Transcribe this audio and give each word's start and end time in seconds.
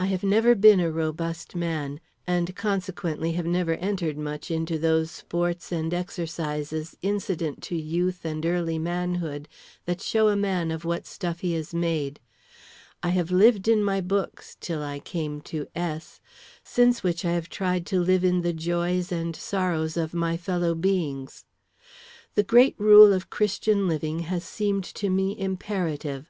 I 0.00 0.06
have 0.06 0.24
never 0.24 0.56
been 0.56 0.80
a 0.80 0.90
robust 0.90 1.54
man, 1.54 2.00
and 2.26 2.56
consequently 2.56 3.30
have 3.34 3.46
never 3.46 3.74
entered 3.74 4.18
much 4.18 4.50
into 4.50 4.80
those 4.80 5.12
sports 5.12 5.70
and 5.70 5.94
exercises 5.94 6.96
incident 7.02 7.62
to 7.70 7.76
youth 7.76 8.24
and 8.24 8.44
early 8.44 8.80
manhood 8.80 9.46
that 9.84 10.00
show 10.00 10.26
a 10.26 10.34
man 10.34 10.72
of 10.72 10.84
what 10.84 11.06
stuff 11.06 11.38
he 11.38 11.54
is 11.54 11.72
made. 11.72 12.18
I 13.00 13.10
have 13.10 13.30
lived 13.30 13.68
in 13.68 13.80
my 13.84 14.00
books 14.00 14.56
till 14.60 14.82
I 14.82 14.98
came 14.98 15.40
to 15.42 15.68
S, 15.76 16.20
since 16.64 17.04
which 17.04 17.24
I 17.24 17.30
have 17.30 17.48
tried 17.48 17.86
to 17.94 18.00
live 18.00 18.24
in 18.24 18.40
the 18.40 18.52
joys 18.52 19.12
and 19.12 19.36
sorrows 19.36 19.96
of 19.96 20.12
my 20.12 20.36
fellow 20.36 20.74
beings. 20.74 21.44
The 22.34 22.42
great 22.42 22.74
rule 22.76 23.12
of 23.12 23.30
Christian 23.30 23.86
living 23.86 24.18
has 24.26 24.42
seemed 24.42 24.82
to 24.82 25.08
me 25.08 25.38
imperative. 25.38 26.28